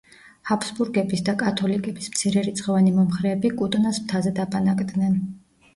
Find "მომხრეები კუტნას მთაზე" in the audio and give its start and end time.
2.99-4.37